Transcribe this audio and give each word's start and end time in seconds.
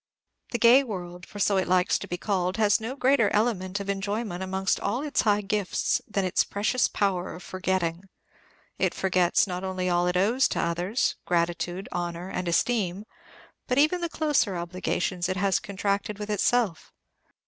The 0.51 0.57
gay 0.57 0.83
world, 0.83 1.27
for 1.27 1.37
so 1.37 1.57
it 1.57 1.67
likes 1.67 1.99
to 1.99 2.07
be 2.07 2.17
called, 2.17 2.57
has 2.57 2.81
no 2.81 2.95
greater 2.95 3.29
element 3.35 3.79
of 3.79 3.87
enjoyment 3.87 4.41
amongst 4.41 4.79
all 4.79 5.03
its 5.03 5.21
high 5.21 5.41
gifts 5.41 6.01
than 6.07 6.25
its 6.25 6.43
precious 6.43 6.87
power 6.87 7.35
of 7.35 7.43
forgetting. 7.43 8.05
It 8.79 8.95
forgets 8.95 9.45
not 9.45 9.63
only 9.63 9.89
all 9.89 10.07
it 10.07 10.17
owes 10.17 10.47
to 10.47 10.59
others, 10.59 11.17
gratitude, 11.25 11.87
honor, 11.91 12.29
and 12.29 12.47
esteem, 12.47 13.05
but 13.67 13.77
even 13.77 14.01
the 14.01 14.09
closer 14.09 14.55
obligations 14.57 15.29
it 15.29 15.37
has 15.37 15.59
contracted 15.59 16.17
with 16.17 16.31
itself. 16.31 16.91